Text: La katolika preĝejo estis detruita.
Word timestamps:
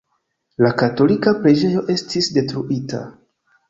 La 0.67 0.71
katolika 0.85 1.35
preĝejo 1.45 1.87
estis 1.99 2.35
detruita. 2.39 3.09